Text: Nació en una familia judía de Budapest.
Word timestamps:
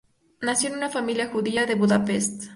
Nació 0.41 0.69
en 0.69 0.77
una 0.77 0.89
familia 0.89 1.27
judía 1.29 1.67
de 1.67 1.75
Budapest. 1.75 2.45